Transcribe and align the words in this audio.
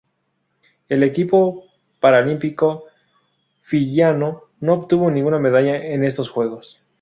El 0.89 1.03
equipo 1.03 1.65
paralímpico 1.99 2.85
fiyiano 3.61 4.41
no 4.59 4.73
obtuvo 4.73 5.11
ninguna 5.11 5.37
medalla 5.37 5.75
en 5.77 6.03
estos 6.03 6.27
Juegos. 6.31 6.81